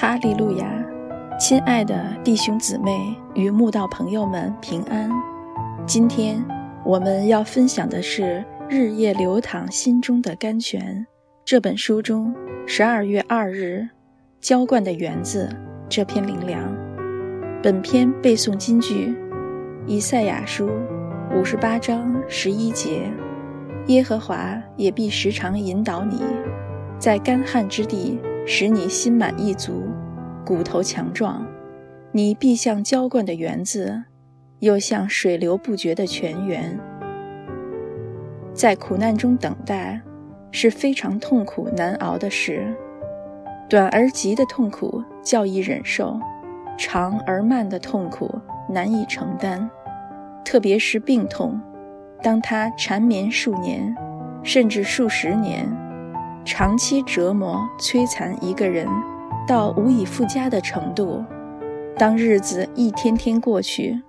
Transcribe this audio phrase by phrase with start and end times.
[0.00, 0.66] 哈利路亚，
[1.38, 1.94] 亲爱的
[2.24, 5.10] 弟兄姊妹与慕道朋友们平安。
[5.84, 6.42] 今天
[6.86, 8.22] 我们要分享的是
[8.66, 11.06] 《日夜流淌心中的甘泉》
[11.44, 12.34] 这本书中
[12.66, 13.86] 十二月二日
[14.40, 15.54] “浇灌的园子”
[15.86, 16.64] 这篇灵粮。
[17.62, 19.14] 本篇背诵金句：
[19.86, 20.70] 以赛亚书
[21.36, 23.02] 五十八章十一节，
[23.88, 26.22] 耶和华也必时常引导你，
[26.98, 28.18] 在干旱之地。
[28.46, 29.86] 使你心满意足，
[30.50, 31.46] 骨头强壮，
[32.10, 34.02] 你必像浇灌的园子，
[34.58, 36.76] 又像水流不绝的泉源。
[38.52, 40.00] 在苦难中等待
[40.50, 42.66] 是非常痛苦难熬的事，
[43.68, 46.18] 短而急的痛苦较易忍受，
[46.76, 48.28] 长而慢的痛苦
[48.68, 49.70] 难以承担。
[50.44, 51.60] 特别是病痛，
[52.24, 53.94] 当它缠绵数年，
[54.42, 55.64] 甚至数十年。
[56.44, 58.88] 长期折磨、摧残一个人
[59.50, 61.24] 到无以复加的程度，
[61.98, 64.00] 当日子一天天过去，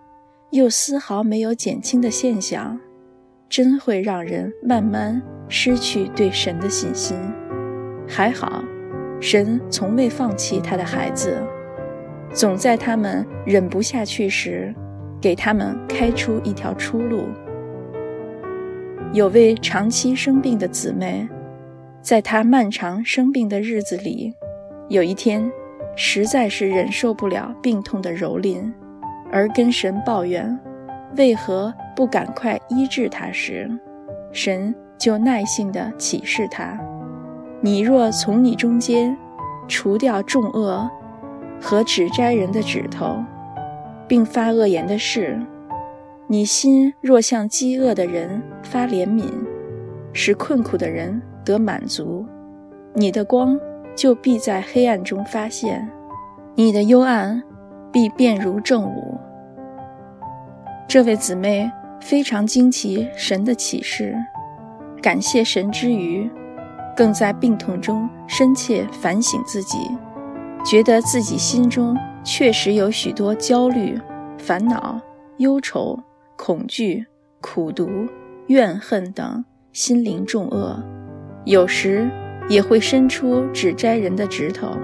[0.52, 2.80] 又丝毫没有减轻的现象，
[3.50, 7.18] 真会让人慢慢失去对神的信心。
[8.08, 8.64] 还好，
[9.20, 11.42] 神从未放弃他的孩子，
[12.32, 14.72] 总在他们忍不下去时，
[15.20, 17.24] 给他们开出一条出路。
[19.12, 21.28] 有位长期生病的姊妹。
[22.04, 24.34] 在她漫长生病的日子里，
[24.92, 25.50] 有一天，
[25.96, 28.70] 实在是忍受不了病痛的蹂躏，
[29.32, 30.60] 而跟神抱怨
[31.16, 33.72] 为何不赶快医治他时，
[34.34, 36.78] 神就耐心地启示他
[37.64, 39.16] ：“你若从你中间
[39.66, 40.92] 除掉众恶
[41.62, 43.16] 和指摘人的指头，
[44.10, 45.40] 并发恶言的事，
[46.28, 49.32] 你心若向饥饿的人发怜悯，
[50.12, 52.24] 使困苦的人。”得满足，
[52.94, 53.60] 你的光
[53.96, 55.90] 就必在黑暗中发现，
[56.56, 57.42] 你的幽暗
[57.92, 59.18] 必变如正午。
[60.88, 64.16] 这位姊妹非常惊奇神的启示，
[65.02, 66.30] 感谢神之余，
[66.96, 69.78] 更在病痛中深切反省自己，
[70.66, 74.00] 觉得自己心中确实有许多焦虑、
[74.38, 75.00] 烦恼、
[75.38, 75.98] 忧愁、
[76.36, 77.06] 恐惧、
[77.40, 77.88] 苦毒、
[78.48, 80.84] 怨恨等心灵重恶。
[81.46, 82.10] 有时
[82.52, 84.76] 也会伸出指摘人的指头，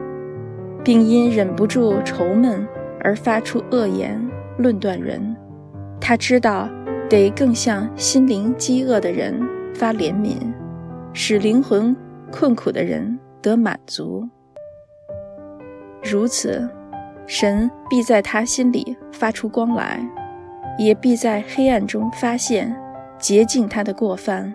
[0.85, 2.65] 并因忍不住愁闷
[3.01, 4.17] 而发出恶言
[4.57, 5.35] 论断人。
[5.99, 6.69] 他知道
[7.09, 9.37] 得更向心灵饥饿的人
[9.75, 10.37] 发怜悯，
[11.11, 11.93] 使灵魂
[12.31, 14.25] 困苦的人得满足。
[16.01, 16.69] 如此，
[17.25, 19.99] 神必在他心里发出光来，
[20.79, 22.73] 也必在黑暗中发现
[23.19, 24.53] 洁净他的过犯。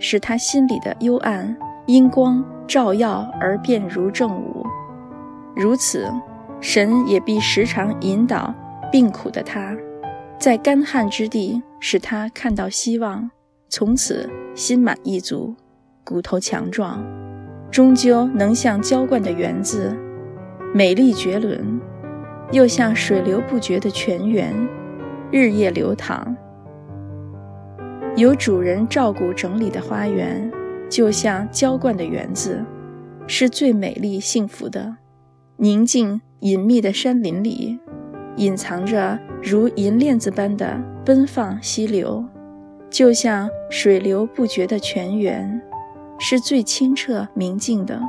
[0.00, 4.66] 使他心里的幽暗因光照耀而变如正午，
[5.54, 6.12] 如此，
[6.60, 8.52] 神也必时常引导
[8.90, 9.72] 病苦的他，
[10.36, 13.30] 在干旱之地使他看到希望，
[13.68, 15.54] 从此心满意足，
[16.02, 17.04] 骨头强壮，
[17.70, 19.96] 终究能像浇灌的园子，
[20.74, 21.80] 美丽绝伦，
[22.50, 24.52] 又像水流不绝的泉源，
[25.30, 26.36] 日夜流淌。
[28.16, 30.50] 有主人照顾整理的花园，
[30.88, 32.64] 就像浇灌的园子，
[33.26, 34.96] 是最美丽幸福的。
[35.56, 37.78] 宁静隐秘的山林里，
[38.36, 42.24] 隐藏着如银链子般的奔放溪流，
[42.90, 45.60] 就像水流不绝的泉源，
[46.18, 48.00] 是最清澈明净的。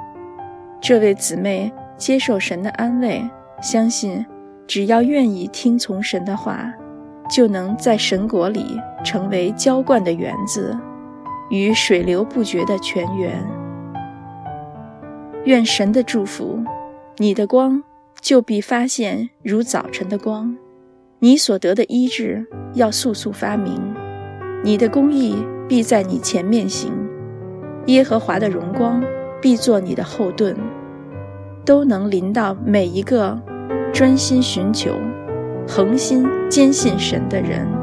[0.81, 3.27] 这位姊妹接受神的安慰，
[3.61, 4.25] 相信
[4.67, 6.73] 只要愿意听从神的话。
[7.29, 10.73] 就能在神国里成为浇灌的园子，
[11.49, 13.45] 与水流不绝的泉源。
[15.45, 16.63] 愿神的祝福，
[17.17, 17.83] 你的光
[18.19, 20.55] 就必发现如早晨的光，
[21.19, 23.81] 你所得的医治要速速发明，
[24.63, 25.35] 你的公义
[25.67, 26.91] 必在你前面行，
[27.85, 29.03] 耶和华的荣光
[29.41, 30.55] 必做你的后盾，
[31.63, 33.39] 都能临到每一个
[33.93, 34.91] 专心寻求。
[35.69, 37.76] 恒心坚信神的人。